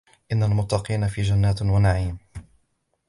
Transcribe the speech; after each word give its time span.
إن 0.31 0.43
المتقين 0.43 1.07
في 1.07 1.21
جنات 1.21 1.61
ونعيم 1.61 2.17